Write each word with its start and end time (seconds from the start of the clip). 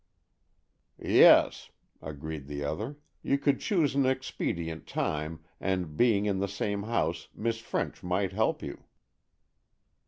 "Yes," 0.99 1.69
agreed 2.01 2.47
the 2.47 2.63
other; 2.63 2.97
"you 3.21 3.37
could 3.37 3.59
choose 3.59 3.93
an 3.93 4.03
expedient 4.07 4.87
time, 4.87 5.41
and, 5.59 5.95
being 5.95 6.25
in 6.25 6.39
the 6.39 6.47
same 6.47 6.81
house, 6.81 7.27
Miss 7.35 7.59
French 7.59 8.01
might 8.01 8.31
help 8.33 8.63
you." 8.63 8.83